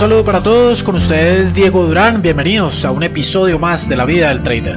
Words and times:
saludo 0.00 0.24
para 0.24 0.42
todos, 0.42 0.82
con 0.82 0.94
ustedes 0.94 1.52
Diego 1.52 1.84
Durán, 1.84 2.22
bienvenidos 2.22 2.86
a 2.86 2.90
un 2.90 3.02
episodio 3.02 3.58
más 3.58 3.86
de 3.86 3.96
la 3.96 4.06
vida 4.06 4.30
del 4.30 4.42
trader. 4.42 4.74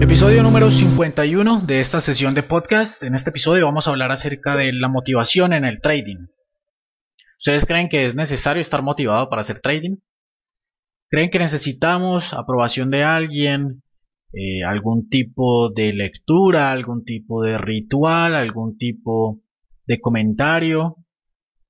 Episodio 0.00 0.44
número 0.44 0.70
51 0.70 1.62
de 1.62 1.80
esta 1.80 2.00
sesión 2.00 2.34
de 2.34 2.44
podcast. 2.44 3.02
En 3.02 3.16
este 3.16 3.30
episodio 3.30 3.64
vamos 3.66 3.88
a 3.88 3.90
hablar 3.90 4.12
acerca 4.12 4.54
de 4.54 4.72
la 4.72 4.86
motivación 4.86 5.54
en 5.54 5.64
el 5.64 5.80
trading. 5.80 6.28
¿Ustedes 7.40 7.66
creen 7.66 7.88
que 7.88 8.06
es 8.06 8.14
necesario 8.14 8.60
estar 8.60 8.82
motivado 8.82 9.28
para 9.28 9.40
hacer 9.40 9.58
trading? 9.58 9.96
¿Creen 11.08 11.30
que 11.30 11.40
necesitamos 11.40 12.32
aprobación 12.32 12.92
de 12.92 13.02
alguien, 13.02 13.82
eh, 14.32 14.62
algún 14.64 15.08
tipo 15.08 15.70
de 15.70 15.92
lectura, 15.92 16.70
algún 16.72 17.04
tipo 17.04 17.42
de 17.42 17.58
ritual, 17.58 18.34
algún 18.34 18.76
tipo 18.76 19.40
de 19.86 20.00
comentario 20.00 20.96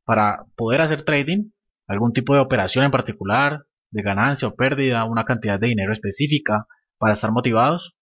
para 0.05 0.45
poder 0.57 0.83
hacer 0.83 1.03
trading, 1.03 1.51
algún 1.87 2.13
tipo 2.13 2.35
de 2.35 2.41
operación 2.41 2.85
en 2.85 2.91
particular, 2.91 3.65
de 3.91 4.03
ganancia 4.03 4.49
o 4.49 4.55
pérdida, 4.55 5.05
una 5.05 5.25
cantidad 5.25 5.59
de 5.59 5.69
dinero 5.69 5.93
específica 5.93 6.67
para 6.99 7.15
estar 7.15 7.33
motivados? 7.33 7.97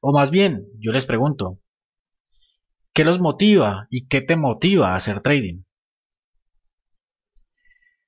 O 0.00 0.12
más 0.12 0.30
bien, 0.30 0.66
yo 0.78 0.92
les 0.92 1.04
pregunto, 1.04 1.58
¿qué 2.94 3.04
los 3.04 3.20
motiva 3.20 3.86
y 3.90 4.06
qué 4.08 4.22
te 4.22 4.36
motiva 4.36 4.92
a 4.92 4.96
hacer 4.96 5.20
trading? 5.20 5.62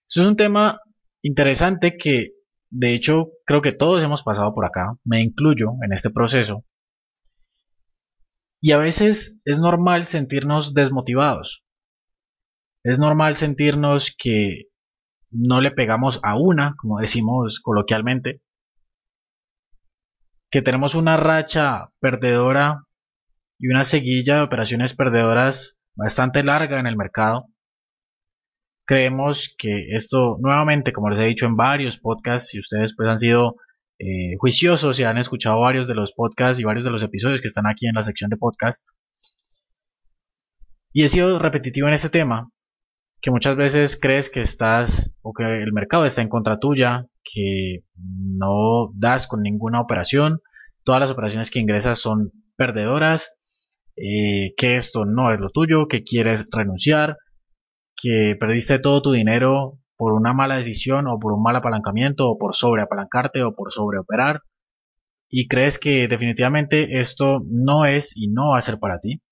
Eso 0.09 0.23
es 0.23 0.29
un 0.29 0.37
tema 0.37 0.81
interesante 1.23 1.97
que 1.99 2.33
de 2.73 2.95
hecho, 2.95 3.33
creo 3.45 3.61
que 3.61 3.73
todos 3.73 4.03
hemos 4.03 4.23
pasado 4.23 4.55
por 4.55 4.65
acá, 4.65 4.97
me 5.05 5.23
incluyo 5.23 5.75
en 5.85 5.93
este 5.93 6.09
proceso. 6.09 6.65
Y 8.63 8.73
a 8.73 8.79
veces 8.79 9.43
es 9.45 9.59
normal 9.59 10.07
sentirnos 10.07 10.73
desmotivados. 10.73 11.63
Es 12.83 12.99
normal 12.99 13.37
sentirnos 13.37 14.17
que 14.17 14.69
no 15.31 15.61
le 15.61 15.71
pegamos 15.71 16.19
a 16.23 16.39
una, 16.41 16.75
como 16.79 16.99
decimos 16.99 17.61
coloquialmente, 17.61 18.41
que 20.51 20.63
tenemos 20.63 20.95
una 20.95 21.19
racha 21.19 21.91
perdedora 22.01 22.87
y 23.59 23.69
una 23.69 23.85
seguilla 23.85 24.37
de 24.37 24.43
operaciones 24.45 24.95
perdedoras 24.95 25.79
bastante 25.95 26.43
larga 26.43 26.81
en 26.81 26.87
el 26.87 26.97
mercado 26.97 27.52
creemos 28.85 29.55
que 29.57 29.89
esto, 29.91 30.37
nuevamente, 30.41 30.93
como 30.93 31.11
les 31.11 31.21
he 31.21 31.27
dicho 31.27 31.47
en 31.47 31.57
varios 31.57 31.99
podcasts, 31.99 32.55
y 32.55 32.61
ustedes 32.61 32.95
pues 32.97 33.09
han 33.09 33.19
sido 33.19 33.57
eh, 33.99 34.37
juiciosos 34.39 34.99
y 34.99 35.05
han 35.05 35.19
escuchado 35.19 35.61
varios 35.61 35.87
de 35.89 35.95
los 35.95 36.13
podcasts 36.13 36.61
y 36.61 36.65
varios 36.65 36.85
de 36.85 36.91
los 36.91 37.03
episodios 37.03 37.41
que 37.41 37.49
están 37.49 37.67
aquí 37.67 37.87
en 37.87 37.95
la 37.95 38.03
sección 38.03 38.31
de 38.31 38.37
podcast, 38.37 38.89
y 40.93 41.05
he 41.05 41.09
sido 41.09 41.39
repetitivo 41.39 41.89
en 41.89 41.95
este 41.95 42.11
tema, 42.11 42.51
que 43.21 43.31
muchas 43.31 43.57
veces 43.57 43.99
crees 43.99 44.31
que 44.31 44.41
estás 44.41 45.11
o 45.23 45.33
que 45.33 45.63
el 45.63 45.73
mercado 45.73 46.05
está 46.05 46.23
en 46.23 46.29
contra 46.29 46.59
tuya, 46.59 47.07
que 47.25 47.85
no 47.97 48.91
das 48.95 49.27
con 49.27 49.43
ninguna 49.43 49.81
operación, 49.81 50.41
todas 50.83 51.01
las 51.01 51.11
operaciones 51.11 51.51
que 51.51 51.61
ingresas 51.61 51.99
son 51.99 52.33
perdedoras, 52.57 53.39
eh, 53.97 54.55
que 54.57 54.77
esto 54.77 55.05
no 55.05 55.33
es 55.33 55.41
lo 55.41 55.51
tuyo, 55.51 55.87
que 55.89 56.03
quieres 56.03 56.47
renunciar, 56.51 57.17
que 58.03 58.37
perdiste 58.39 58.81
todo 58.81 59.01
tu 59.01 59.13
dinero 59.13 59.79
por 59.97 60.13
una 60.13 60.33
mala 60.33 60.57
decisión 60.57 61.07
o 61.07 61.21
por 61.21 61.33
un 61.33 61.41
mal 61.41 61.55
apalancamiento 61.55 62.29
o 62.29 62.37
por 62.37 62.57
sobreapalancarte 62.57 63.45
o 63.45 63.55
por 63.55 63.71
sobreoperar 63.71 64.43
y 65.31 65.47
crees 65.47 65.79
que 65.79 66.09
definitivamente 66.09 66.99
esto 66.99 67.43
no 67.49 67.87
es 67.87 68.17
y 68.17 68.27
no 68.27 68.51
va 68.51 68.59
a 68.59 68.63
ser 68.63 68.81
para 68.81 68.99
ti 68.99 69.23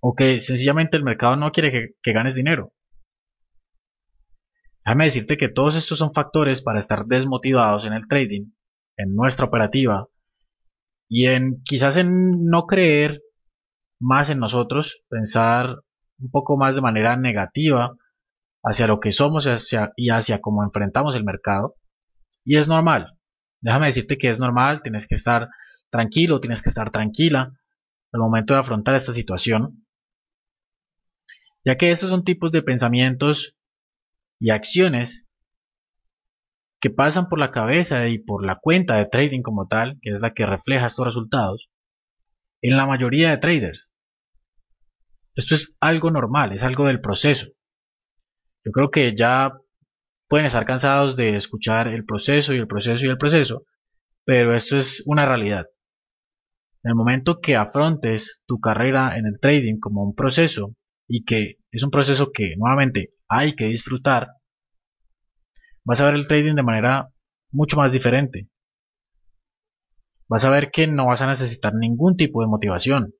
o 0.00 0.14
que 0.14 0.38
sencillamente 0.38 0.98
el 0.98 1.02
mercado 1.02 1.36
no 1.36 1.50
quiere 1.50 1.72
que, 1.72 1.88
que 2.02 2.12
ganes 2.12 2.34
dinero. 2.34 2.74
Déjame 4.84 5.04
decirte 5.04 5.38
que 5.38 5.48
todos 5.48 5.74
estos 5.74 5.98
son 5.98 6.12
factores 6.12 6.60
para 6.60 6.78
estar 6.78 7.06
desmotivados 7.06 7.86
en 7.86 7.94
el 7.94 8.06
trading, 8.06 8.50
en 8.98 9.14
nuestra 9.14 9.46
operativa 9.46 10.08
y 11.08 11.28
en 11.28 11.62
quizás 11.64 11.96
en 11.96 12.44
no 12.44 12.66
creer 12.66 13.22
más 13.98 14.28
en 14.28 14.40
nosotros, 14.40 15.04
pensar 15.08 15.76
un 16.18 16.30
poco 16.30 16.56
más 16.56 16.74
de 16.74 16.80
manera 16.80 17.16
negativa 17.16 17.96
hacia 18.62 18.86
lo 18.86 19.00
que 19.00 19.12
somos 19.12 19.46
y 19.46 19.50
hacia, 19.50 19.92
y 19.96 20.10
hacia 20.10 20.40
cómo 20.40 20.62
enfrentamos 20.62 21.16
el 21.16 21.24
mercado. 21.24 21.76
Y 22.44 22.56
es 22.56 22.68
normal. 22.68 23.18
Déjame 23.60 23.86
decirte 23.86 24.18
que 24.18 24.30
es 24.30 24.40
normal, 24.40 24.82
tienes 24.82 25.06
que 25.06 25.14
estar 25.14 25.48
tranquilo, 25.90 26.40
tienes 26.40 26.62
que 26.62 26.68
estar 26.68 26.90
tranquila 26.90 27.52
al 28.12 28.20
momento 28.20 28.54
de 28.54 28.60
afrontar 28.60 28.94
esta 28.94 29.12
situación. 29.12 29.86
Ya 31.64 31.76
que 31.76 31.90
estos 31.90 32.10
son 32.10 32.24
tipos 32.24 32.50
de 32.50 32.62
pensamientos 32.62 33.56
y 34.40 34.50
acciones 34.50 35.28
que 36.80 36.90
pasan 36.90 37.28
por 37.28 37.38
la 37.38 37.52
cabeza 37.52 38.08
y 38.08 38.18
por 38.18 38.44
la 38.44 38.58
cuenta 38.60 38.96
de 38.96 39.06
trading 39.06 39.42
como 39.42 39.68
tal, 39.68 39.98
que 40.02 40.10
es 40.10 40.20
la 40.20 40.32
que 40.34 40.46
refleja 40.46 40.86
estos 40.86 41.06
resultados, 41.06 41.70
en 42.60 42.76
la 42.76 42.86
mayoría 42.86 43.30
de 43.30 43.38
traders. 43.38 43.92
Esto 45.34 45.54
es 45.54 45.76
algo 45.80 46.10
normal, 46.10 46.52
es 46.52 46.62
algo 46.62 46.86
del 46.86 47.00
proceso. 47.00 47.46
Yo 48.64 48.70
creo 48.70 48.90
que 48.90 49.14
ya 49.16 49.52
pueden 50.28 50.46
estar 50.46 50.64
cansados 50.66 51.16
de 51.16 51.36
escuchar 51.36 51.88
el 51.88 52.04
proceso 52.04 52.54
y 52.54 52.58
el 52.58 52.66
proceso 52.66 53.06
y 53.06 53.08
el 53.08 53.18
proceso, 53.18 53.64
pero 54.24 54.54
esto 54.54 54.76
es 54.78 55.02
una 55.06 55.26
realidad. 55.26 55.66
En 56.84 56.90
el 56.90 56.94
momento 56.96 57.40
que 57.40 57.56
afrontes 57.56 58.42
tu 58.46 58.60
carrera 58.60 59.16
en 59.16 59.26
el 59.26 59.38
trading 59.40 59.78
como 59.78 60.02
un 60.02 60.14
proceso 60.14 60.74
y 61.08 61.24
que 61.24 61.58
es 61.70 61.82
un 61.82 61.90
proceso 61.90 62.30
que 62.32 62.54
nuevamente 62.56 63.14
hay 63.28 63.54
que 63.54 63.66
disfrutar, 63.66 64.28
vas 65.84 66.00
a 66.00 66.06
ver 66.06 66.14
el 66.14 66.26
trading 66.26 66.54
de 66.54 66.62
manera 66.62 67.08
mucho 67.50 67.76
más 67.76 67.92
diferente. 67.92 68.48
Vas 70.28 70.44
a 70.44 70.50
ver 70.50 70.70
que 70.70 70.86
no 70.86 71.06
vas 71.06 71.22
a 71.22 71.26
necesitar 71.26 71.74
ningún 71.74 72.16
tipo 72.16 72.42
de 72.42 72.48
motivación. 72.48 73.14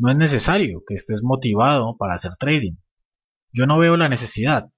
No 0.00 0.10
es 0.10 0.16
necesario 0.16 0.82
que 0.88 0.94
estés 0.94 1.22
motivado 1.22 1.98
para 1.98 2.14
hacer 2.14 2.32
trading. 2.38 2.76
Yo 3.52 3.66
no 3.66 3.76
veo 3.76 3.98
la 3.98 4.08
necesidad. 4.08 4.70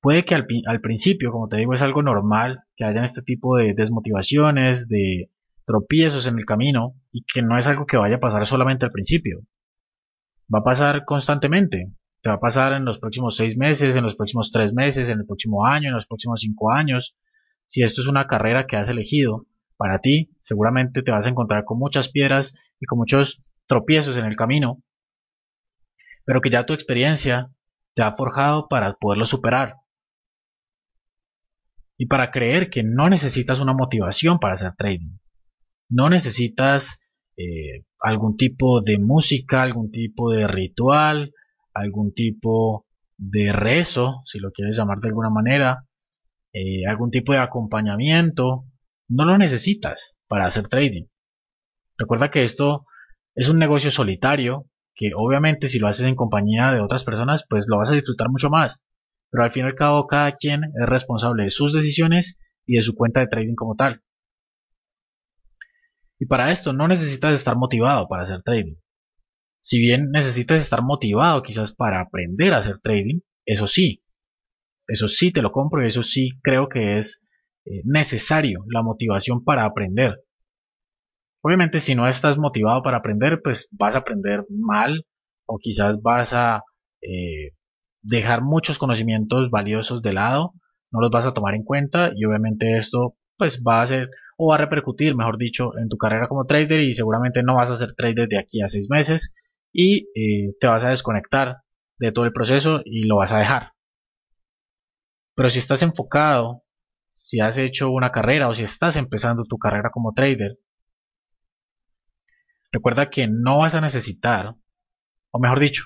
Puede 0.00 0.24
que 0.24 0.34
al, 0.34 0.80
principio, 0.80 1.30
como 1.30 1.46
te 1.46 1.58
digo, 1.58 1.72
es 1.72 1.82
algo 1.82 2.02
normal 2.02 2.64
que 2.74 2.84
hayan 2.84 3.04
este 3.04 3.22
tipo 3.22 3.56
de 3.56 3.74
desmotivaciones, 3.74 4.88
de 4.88 5.30
tropiezos 5.64 6.26
en 6.26 6.36
el 6.36 6.44
camino 6.44 6.96
y 7.12 7.24
que 7.32 7.42
no 7.42 7.56
es 7.56 7.68
algo 7.68 7.86
que 7.86 7.96
vaya 7.96 8.16
a 8.16 8.20
pasar 8.20 8.44
solamente 8.44 8.84
al 8.84 8.90
principio. 8.90 9.46
Va 10.52 10.58
a 10.58 10.64
pasar 10.64 11.04
constantemente. 11.04 11.92
Te 12.22 12.28
va 12.28 12.34
a 12.34 12.40
pasar 12.40 12.72
en 12.72 12.84
los 12.84 12.98
próximos 12.98 13.36
seis 13.36 13.56
meses, 13.56 13.94
en 13.94 14.02
los 14.02 14.16
próximos 14.16 14.50
tres 14.50 14.72
meses, 14.72 15.10
en 15.10 15.20
el 15.20 15.26
próximo 15.26 15.64
año, 15.64 15.90
en 15.90 15.94
los 15.94 16.08
próximos 16.08 16.40
cinco 16.40 16.72
años. 16.72 17.16
Si 17.66 17.84
esto 17.84 18.00
es 18.00 18.08
una 18.08 18.26
carrera 18.26 18.66
que 18.66 18.74
has 18.74 18.88
elegido 18.88 19.46
para 19.76 20.00
ti, 20.00 20.36
seguramente 20.42 21.04
te 21.04 21.12
vas 21.12 21.26
a 21.26 21.28
encontrar 21.28 21.64
con 21.64 21.78
muchas 21.78 22.08
piedras 22.08 22.56
y 22.80 22.86
con 22.86 22.98
muchos 22.98 23.44
tropiezos 23.72 24.18
en 24.18 24.26
el 24.26 24.36
camino, 24.36 24.82
pero 26.26 26.42
que 26.42 26.50
ya 26.50 26.66
tu 26.66 26.74
experiencia 26.74 27.50
te 27.94 28.02
ha 28.02 28.12
forjado 28.12 28.68
para 28.68 28.92
poderlo 29.00 29.24
superar. 29.24 29.76
Y 31.96 32.04
para 32.04 32.30
creer 32.30 32.68
que 32.68 32.82
no 32.82 33.08
necesitas 33.08 33.60
una 33.60 33.72
motivación 33.72 34.38
para 34.38 34.54
hacer 34.54 34.74
trading. 34.76 35.16
No 35.88 36.10
necesitas 36.10 37.08
eh, 37.38 37.86
algún 37.98 38.36
tipo 38.36 38.82
de 38.82 38.98
música, 38.98 39.62
algún 39.62 39.90
tipo 39.90 40.30
de 40.30 40.46
ritual, 40.46 41.32
algún 41.72 42.12
tipo 42.12 42.86
de 43.16 43.52
rezo, 43.52 44.20
si 44.26 44.38
lo 44.38 44.50
quieres 44.50 44.76
llamar 44.76 44.98
de 44.98 45.08
alguna 45.08 45.30
manera, 45.30 45.86
eh, 46.52 46.84
algún 46.86 47.10
tipo 47.10 47.32
de 47.32 47.38
acompañamiento. 47.38 48.66
No 49.08 49.24
lo 49.24 49.38
necesitas 49.38 50.18
para 50.28 50.44
hacer 50.44 50.68
trading. 50.68 51.06
Recuerda 51.96 52.30
que 52.30 52.44
esto 52.44 52.84
es 53.34 53.48
un 53.48 53.58
negocio 53.58 53.90
solitario 53.90 54.68
que 54.94 55.12
obviamente 55.14 55.68
si 55.68 55.78
lo 55.78 55.88
haces 55.88 56.06
en 56.06 56.14
compañía 56.14 56.72
de 56.72 56.80
otras 56.80 57.04
personas 57.04 57.46
pues 57.48 57.66
lo 57.68 57.78
vas 57.78 57.90
a 57.90 57.94
disfrutar 57.94 58.28
mucho 58.30 58.50
más. 58.50 58.84
Pero 59.30 59.44
al 59.44 59.50
fin 59.50 59.64
y 59.64 59.68
al 59.68 59.74
cabo 59.74 60.06
cada 60.06 60.32
quien 60.32 60.64
es 60.64 60.86
responsable 60.86 61.44
de 61.44 61.50
sus 61.50 61.72
decisiones 61.72 62.38
y 62.66 62.76
de 62.76 62.82
su 62.82 62.94
cuenta 62.94 63.20
de 63.20 63.28
trading 63.28 63.54
como 63.54 63.74
tal. 63.74 64.02
Y 66.18 66.26
para 66.26 66.52
esto 66.52 66.72
no 66.72 66.86
necesitas 66.86 67.32
estar 67.32 67.56
motivado 67.56 68.06
para 68.08 68.22
hacer 68.22 68.42
trading. 68.42 68.76
Si 69.60 69.80
bien 69.80 70.10
necesitas 70.10 70.60
estar 70.60 70.82
motivado 70.82 71.42
quizás 71.42 71.74
para 71.74 72.00
aprender 72.00 72.52
a 72.52 72.58
hacer 72.58 72.80
trading, 72.80 73.20
eso 73.44 73.66
sí, 73.66 74.04
eso 74.86 75.08
sí 75.08 75.32
te 75.32 75.42
lo 75.42 75.52
compro 75.52 75.82
y 75.82 75.88
eso 75.88 76.02
sí 76.02 76.38
creo 76.42 76.68
que 76.68 76.98
es 76.98 77.28
eh, 77.64 77.82
necesario 77.84 78.64
la 78.68 78.82
motivación 78.82 79.42
para 79.42 79.64
aprender. 79.64 80.22
Obviamente 81.42 81.80
si 81.80 81.94
no 81.94 82.06
estás 82.08 82.38
motivado 82.38 82.82
para 82.82 82.98
aprender, 82.98 83.40
pues 83.42 83.68
vas 83.72 83.94
a 83.94 83.98
aprender 83.98 84.46
mal 84.48 85.06
o 85.46 85.58
quizás 85.58 86.00
vas 86.00 86.32
a 86.32 86.62
eh, 87.00 87.52
dejar 88.00 88.42
muchos 88.42 88.78
conocimientos 88.78 89.50
valiosos 89.50 90.02
de 90.02 90.12
lado, 90.12 90.54
no 90.90 91.00
los 91.00 91.10
vas 91.10 91.26
a 91.26 91.34
tomar 91.34 91.54
en 91.54 91.64
cuenta 91.64 92.12
y 92.14 92.24
obviamente 92.24 92.76
esto 92.76 93.16
pues 93.36 93.62
va 93.66 93.82
a 93.82 93.86
ser 93.86 94.10
o 94.36 94.48
va 94.48 94.54
a 94.54 94.58
repercutir, 94.58 95.14
mejor 95.16 95.36
dicho, 95.36 95.76
en 95.78 95.88
tu 95.88 95.96
carrera 95.96 96.28
como 96.28 96.44
trader 96.44 96.80
y 96.80 96.94
seguramente 96.94 97.42
no 97.42 97.56
vas 97.56 97.70
a 97.70 97.76
ser 97.76 97.94
trader 97.94 98.28
de 98.28 98.38
aquí 98.38 98.62
a 98.62 98.68
seis 98.68 98.88
meses 98.88 99.34
y 99.72 100.08
eh, 100.14 100.54
te 100.60 100.66
vas 100.66 100.84
a 100.84 100.90
desconectar 100.90 101.58
de 101.98 102.12
todo 102.12 102.24
el 102.24 102.32
proceso 102.32 102.82
y 102.84 103.04
lo 103.04 103.16
vas 103.16 103.32
a 103.32 103.38
dejar. 103.38 103.72
Pero 105.34 105.50
si 105.50 105.58
estás 105.58 105.82
enfocado, 105.82 106.62
si 107.14 107.40
has 107.40 107.58
hecho 107.58 107.90
una 107.90 108.10
carrera 108.10 108.48
o 108.48 108.54
si 108.54 108.62
estás 108.64 108.96
empezando 108.96 109.44
tu 109.44 109.58
carrera 109.58 109.90
como 109.90 110.12
trader, 110.12 110.58
recuerda 112.72 113.10
que 113.10 113.28
no 113.28 113.58
vas 113.58 113.74
a 113.74 113.80
necesitar, 113.80 114.56
o 115.30 115.38
mejor 115.38 115.60
dicho, 115.60 115.84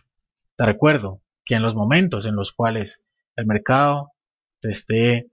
te 0.56 0.65
recuerdo 0.65 1.23
que 1.44 1.56
en 1.56 1.62
los 1.62 1.75
momentos 1.75 2.27
en 2.27 2.37
los 2.37 2.53
cuales 2.53 3.05
el 3.37 3.47
mercado 3.47 4.12
te 4.61 4.71
esté 4.71 5.31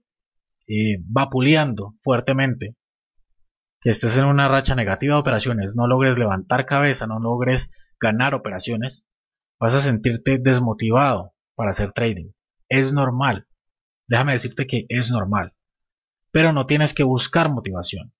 eh, 0.67 0.97
vapuleando 1.01 1.95
fuertemente, 2.01 2.75
que 3.79 3.89
estés 3.89 4.17
en 4.17 4.25
una 4.25 4.47
racha 4.47 4.75
negativa 4.75 5.15
de 5.15 5.21
operaciones, 5.21 5.75
no 5.75 5.87
logres 5.87 6.17
levantar 6.17 6.65
cabeza, 6.65 7.05
no 7.07 7.19
logres 7.19 7.71
ganar 7.99 8.33
operaciones, 8.33 9.05
vas 9.59 9.73
a 9.75 9.81
sentirte 9.81 10.39
desmotivado 10.39 11.33
para 11.55 11.71
hacer 11.71 11.91
trading. 11.91 12.31
Es 12.69 12.93
normal. 12.93 13.47
Déjame 14.07 14.33
decirte 14.33 14.67
que 14.67 14.85
es 14.89 15.11
normal. 15.11 15.53
Pero 16.31 16.51
no 16.53 16.65
tienes 16.65 16.93
que 16.93 17.03
buscar 17.03 17.49
motivación. 17.49 18.13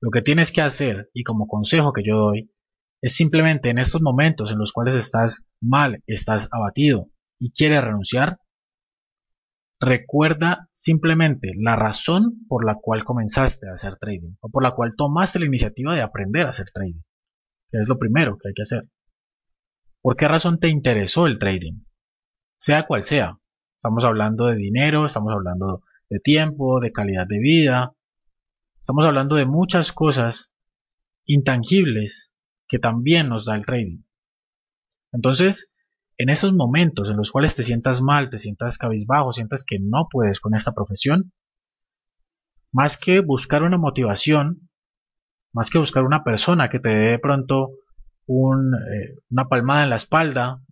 Lo 0.00 0.10
que 0.10 0.22
tienes 0.22 0.52
que 0.52 0.62
hacer, 0.62 1.10
y 1.12 1.24
como 1.24 1.46
consejo 1.46 1.92
que 1.92 2.02
yo 2.02 2.16
doy, 2.16 2.50
es 3.02 3.14
simplemente 3.14 3.70
en 3.70 3.78
estos 3.78 4.02
momentos 4.02 4.50
en 4.52 4.58
los 4.58 4.72
cuales 4.72 4.94
estás 4.94 5.46
mal, 5.60 6.02
estás 6.06 6.48
abatido 6.52 7.08
y 7.38 7.52
quieres 7.52 7.82
renunciar, 7.82 8.38
recuerda 9.80 10.68
simplemente 10.72 11.52
la 11.56 11.76
razón 11.76 12.44
por 12.48 12.66
la 12.66 12.74
cual 12.74 13.04
comenzaste 13.04 13.68
a 13.68 13.72
hacer 13.72 13.96
trading 13.96 14.34
o 14.40 14.50
por 14.50 14.62
la 14.62 14.72
cual 14.72 14.94
tomaste 14.96 15.38
la 15.38 15.46
iniciativa 15.46 15.94
de 15.94 16.02
aprender 16.02 16.46
a 16.46 16.50
hacer 16.50 16.66
trading, 16.72 17.00
que 17.70 17.78
es 17.78 17.88
lo 17.88 17.98
primero 17.98 18.36
que 18.36 18.48
hay 18.48 18.54
que 18.54 18.62
hacer. 18.62 18.88
¿Por 20.02 20.16
qué 20.16 20.28
razón 20.28 20.58
te 20.58 20.68
interesó 20.68 21.26
el 21.26 21.38
trading? 21.38 21.82
Sea 22.58 22.86
cual 22.86 23.04
sea. 23.04 23.38
Estamos 23.76 24.04
hablando 24.04 24.46
de 24.46 24.56
dinero, 24.56 25.06
estamos 25.06 25.32
hablando 25.32 25.82
de 26.10 26.20
tiempo, 26.20 26.80
de 26.80 26.92
calidad 26.92 27.26
de 27.26 27.38
vida, 27.38 27.94
estamos 28.78 29.06
hablando 29.06 29.36
de 29.36 29.46
muchas 29.46 29.92
cosas 29.92 30.52
intangibles 31.24 32.34
que 32.70 32.78
también 32.78 33.28
nos 33.28 33.44
da 33.44 33.56
el 33.56 33.66
trading. 33.66 34.04
Entonces, 35.12 35.74
en 36.16 36.28
esos 36.28 36.52
momentos 36.52 37.10
en 37.10 37.16
los 37.16 37.32
cuales 37.32 37.56
te 37.56 37.64
sientas 37.64 38.00
mal, 38.00 38.30
te 38.30 38.38
sientas 38.38 38.78
cabizbajo, 38.78 39.32
sientas 39.32 39.64
que 39.66 39.78
no 39.80 40.06
puedes 40.10 40.38
con 40.38 40.54
esta 40.54 40.72
profesión, 40.72 41.32
más 42.72 42.96
que 42.96 43.20
buscar 43.20 43.64
una 43.64 43.76
motivación, 43.76 44.70
más 45.52 45.68
que 45.68 45.78
buscar 45.78 46.04
una 46.04 46.22
persona 46.22 46.68
que 46.68 46.78
te 46.78 46.90
dé 46.90 47.10
de 47.10 47.18
pronto 47.18 47.70
eh, 48.28 49.16
una 49.30 49.48
palmada 49.48 49.82
en 49.82 49.90
la 49.90 49.96
espalda, 49.96 50.62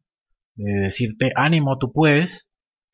de 0.55 0.81
decirte 0.81 1.33
ánimo, 1.35 1.79
tú 1.79 1.93
puedes, 1.93 2.49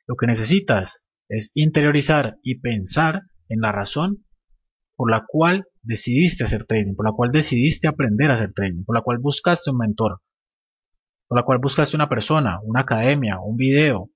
lo 0.07 0.17
que 0.17 0.27
necesitas 0.27 1.07
es 1.29 1.53
interiorizar 1.55 2.39
y 2.43 2.61
pensar 2.61 3.23
en 3.49 3.61
la 3.61 3.73
razón 3.73 4.25
por 4.97 5.11
la 5.11 5.25
cual 5.27 5.67
decidiste 5.85 6.45
hacer 6.45 6.65
trading, 6.65 6.95
por 6.95 7.07
la 7.07 7.13
cual 7.13 7.31
decidiste 7.31 7.89
aprender 7.89 8.31
a 8.31 8.35
hacer 8.35 8.53
trading, 8.53 8.85
por 8.85 8.97
la 8.97 9.03
cual 9.03 9.19
buscaste 9.19 9.71
un 9.71 9.79
mentor, 9.79 10.21
por 11.29 11.39
la 11.39 11.45
cual 11.45 11.59
buscaste 11.59 11.97
una 11.97 12.09
persona, 12.09 12.59
una 12.63 12.81
academia, 12.81 13.39
un 13.41 13.57
video, 13.57 14.11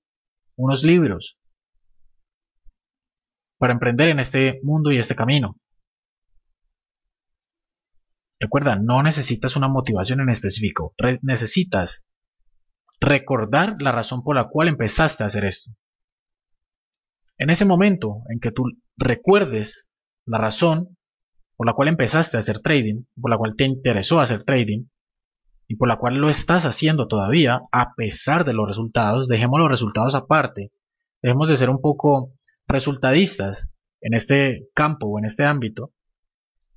unos 0.55 0.83
libros, 0.83 1.37
para 3.57 3.73
emprender 3.73 4.09
en 4.09 4.19
este 4.19 4.59
mundo 4.63 4.91
y 4.91 4.97
este 4.97 5.15
camino. 5.15 5.57
Recuerda, 8.39 8.77
no 8.77 9.03
necesitas 9.03 9.55
una 9.55 9.67
motivación 9.67 10.21
en 10.21 10.29
específico, 10.29 10.95
necesitas 11.21 12.05
recordar 13.01 13.75
la 13.79 13.91
razón 13.91 14.23
por 14.23 14.35
la 14.35 14.47
cual 14.47 14.69
empezaste 14.69 15.23
a 15.23 15.27
hacer 15.27 15.45
esto. 15.45 15.71
En 17.37 17.49
ese 17.49 17.65
momento 17.65 18.23
en 18.29 18.39
que 18.39 18.51
tú 18.51 18.63
recuerdes 18.97 19.89
la 20.25 20.37
razón 20.37 20.97
por 21.59 21.67
la 21.67 21.73
cual 21.73 21.89
empezaste 21.89 22.37
a 22.37 22.39
hacer 22.39 22.59
trading, 22.59 23.03
por 23.19 23.29
la 23.29 23.37
cual 23.37 23.55
te 23.57 23.65
interesó 23.65 24.21
hacer 24.21 24.45
trading, 24.45 24.85
y 25.67 25.75
por 25.75 25.89
la 25.89 25.97
cual 25.97 26.15
lo 26.15 26.29
estás 26.29 26.63
haciendo 26.65 27.09
todavía, 27.09 27.63
a 27.73 27.95
pesar 27.95 28.45
de 28.45 28.53
los 28.53 28.65
resultados, 28.65 29.27
dejemos 29.27 29.59
los 29.59 29.67
resultados 29.67 30.15
aparte, 30.15 30.71
dejemos 31.21 31.49
de 31.49 31.57
ser 31.57 31.69
un 31.69 31.81
poco 31.81 32.31
resultadistas 32.65 33.69
en 33.99 34.13
este 34.13 34.69
campo 34.73 35.07
o 35.07 35.19
en 35.19 35.25
este 35.25 35.43
ámbito, 35.43 35.91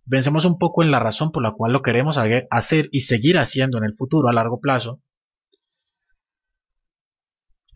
pensemos 0.08 0.44
un 0.46 0.58
poco 0.58 0.82
en 0.82 0.90
la 0.90 0.98
razón 0.98 1.30
por 1.30 1.44
la 1.44 1.52
cual 1.52 1.72
lo 1.72 1.82
queremos 1.82 2.18
hacer 2.50 2.88
y 2.90 3.02
seguir 3.02 3.38
haciendo 3.38 3.78
en 3.78 3.84
el 3.84 3.94
futuro 3.94 4.28
a 4.28 4.32
largo 4.32 4.58
plazo. 4.58 5.00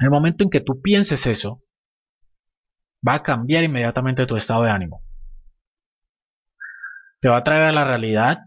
En 0.00 0.06
el 0.06 0.10
momento 0.10 0.42
en 0.42 0.50
que 0.50 0.60
tú 0.60 0.80
pienses 0.82 1.24
eso, 1.28 1.62
va 3.06 3.14
a 3.14 3.22
cambiar 3.22 3.62
inmediatamente 3.62 4.26
tu 4.26 4.34
estado 4.34 4.64
de 4.64 4.72
ánimo 4.72 5.05
te 7.26 7.30
va 7.30 7.38
a 7.38 7.42
traer 7.42 7.64
a 7.64 7.72
la 7.72 7.82
realidad, 7.82 8.38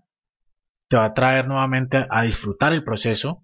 te 0.87 0.95
va 0.95 1.03
a 1.03 1.13
traer 1.13 1.49
nuevamente 1.49 2.07
a 2.09 2.23
disfrutar 2.23 2.71
el 2.71 2.85
proceso, 2.85 3.43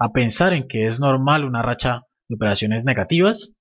a 0.00 0.10
pensar 0.10 0.52
en 0.52 0.66
que 0.66 0.88
es 0.88 0.98
normal 0.98 1.44
una 1.44 1.62
racha 1.62 2.00
de 2.28 2.34
operaciones 2.34 2.84
negativas, 2.84 3.52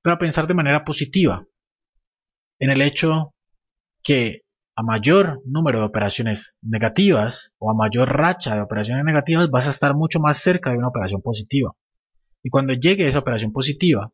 pero 0.00 0.14
a 0.14 0.18
pensar 0.18 0.46
de 0.46 0.54
manera 0.54 0.86
positiva, 0.86 1.44
en 2.58 2.70
el 2.70 2.80
hecho 2.80 3.34
que 4.02 4.40
a 4.74 4.82
mayor 4.82 5.42
número 5.44 5.80
de 5.80 5.88
operaciones 5.88 6.56
negativas 6.62 7.52
o 7.58 7.70
a 7.70 7.74
mayor 7.74 8.08
racha 8.08 8.54
de 8.54 8.62
operaciones 8.62 9.04
negativas 9.04 9.50
vas 9.50 9.66
a 9.66 9.70
estar 9.70 9.94
mucho 9.94 10.18
más 10.18 10.38
cerca 10.38 10.70
de 10.70 10.78
una 10.78 10.88
operación 10.88 11.20
positiva. 11.20 11.72
Y 12.42 12.48
cuando 12.48 12.72
llegue 12.72 13.06
esa 13.06 13.18
operación 13.18 13.52
positiva, 13.52 14.10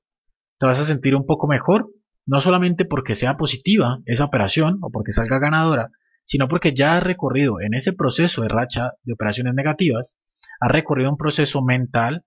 te 0.59 0.67
vas 0.67 0.81
a 0.81 0.85
sentir 0.85 1.15
un 1.15 1.27
poco 1.27 1.47
mejor 1.47 1.89
no 2.27 2.41
solamente 2.41 2.85
porque 2.85 3.15
sea 3.15 3.37
positiva 3.37 4.01
esa 4.05 4.25
operación 4.25 4.79
o 4.83 4.91
porque 4.91 5.13
salga 5.13 5.39
ganadora, 5.39 5.91
sino 6.25 6.49
porque 6.49 6.75
ya 6.75 6.97
has 6.97 7.03
recorrido 7.03 7.61
en 7.61 7.75
ese 7.75 7.93
proceso 7.93 8.43
de 8.43 8.49
racha 8.49 8.93
de 9.05 9.13
operaciones 9.13 9.55
negativas, 9.55 10.17
has 10.61 10.73
recorrido 10.73 11.11
un 11.11 11.17
proceso 11.17 11.63
mental 11.63 12.25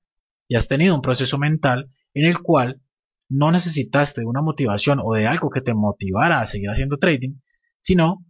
y 0.47 0.55
has 0.55 0.67
tenido 0.67 0.95
un 0.95 1.01
proceso 1.01 1.37
mental 1.37 1.91
en 2.13 2.25
el 2.25 2.39
cual 2.39 2.81
no 3.27 3.51
necesitaste 3.51 4.21
de 4.21 4.27
una 4.27 4.41
motivación 4.41 4.99
o 5.03 5.13
de 5.13 5.27
algo 5.27 5.49
que 5.49 5.61
te 5.61 5.75
motivara 5.75 6.39
a 6.39 6.47
seguir 6.47 6.69
haciendo 6.69 6.97
trading, 6.97 7.35
sino 7.81 8.25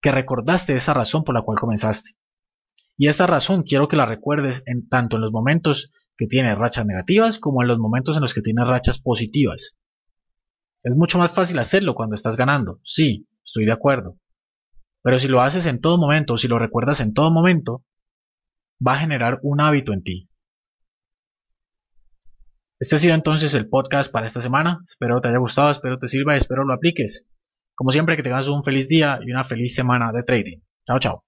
que 0.00 0.12
recordaste 0.12 0.74
esa 0.74 0.94
razón 0.94 1.24
por 1.24 1.34
la 1.34 1.42
cual 1.42 1.58
comenzaste. 1.58 2.10
Y 2.96 3.08
esta 3.08 3.26
razón 3.26 3.62
quiero 3.62 3.88
que 3.88 3.96
la 3.96 4.06
recuerdes 4.06 4.62
en 4.66 4.88
tanto 4.88 5.16
en 5.16 5.22
los 5.22 5.32
momentos 5.32 5.90
que 6.16 6.26
tienes 6.26 6.58
rachas 6.58 6.84
negativas 6.84 7.38
como 7.38 7.62
en 7.62 7.68
los 7.68 7.78
momentos 7.78 8.16
en 8.16 8.22
los 8.22 8.34
que 8.34 8.42
tienes 8.42 8.68
rachas 8.68 9.00
positivas. 9.00 9.78
Es 10.88 10.96
mucho 10.96 11.18
más 11.18 11.32
fácil 11.32 11.58
hacerlo 11.58 11.94
cuando 11.94 12.14
estás 12.14 12.38
ganando, 12.38 12.80
sí, 12.82 13.28
estoy 13.44 13.66
de 13.66 13.72
acuerdo. 13.72 14.16
Pero 15.02 15.18
si 15.18 15.28
lo 15.28 15.42
haces 15.42 15.66
en 15.66 15.82
todo 15.82 15.98
momento, 15.98 16.38
si 16.38 16.48
lo 16.48 16.58
recuerdas 16.58 17.00
en 17.00 17.12
todo 17.12 17.30
momento, 17.30 17.84
va 18.84 18.94
a 18.94 19.00
generar 19.00 19.38
un 19.42 19.60
hábito 19.60 19.92
en 19.92 20.02
ti. 20.02 20.30
Este 22.80 22.96
ha 22.96 22.98
sido 23.00 23.14
entonces 23.14 23.52
el 23.52 23.68
podcast 23.68 24.10
para 24.10 24.26
esta 24.26 24.40
semana. 24.40 24.82
Espero 24.88 25.20
te 25.20 25.28
haya 25.28 25.36
gustado, 25.36 25.70
espero 25.70 25.98
te 25.98 26.08
sirva 26.08 26.34
y 26.34 26.38
espero 26.38 26.64
lo 26.64 26.72
apliques. 26.72 27.28
Como 27.74 27.92
siempre, 27.92 28.16
que 28.16 28.22
tengas 28.22 28.48
un 28.48 28.64
feliz 28.64 28.88
día 28.88 29.18
y 29.20 29.30
una 29.30 29.44
feliz 29.44 29.74
semana 29.74 30.10
de 30.10 30.22
trading. 30.22 30.60
Chao, 30.86 30.98
chao. 30.98 31.27